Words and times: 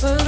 But 0.00 0.27